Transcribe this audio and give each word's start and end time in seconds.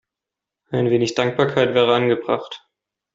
Ein 0.71 0.89
wenig 0.89 1.13
Dankbarkeit 1.13 1.75
wäre 1.75 1.93
angebracht. 1.93 2.67